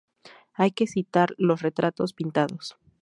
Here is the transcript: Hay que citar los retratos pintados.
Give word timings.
Hay 0.55 0.71
que 0.71 0.87
citar 0.87 1.35
los 1.37 1.61
retratos 1.61 2.13
pintados. 2.13 2.75